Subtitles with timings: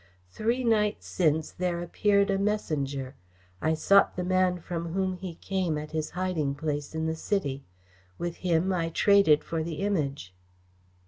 [0.31, 3.13] Three nights since there appeared a messenger.
[3.61, 7.65] I sought the man from whom he came at his hiding place in the city.
[8.17, 10.33] With him I traded for the Image."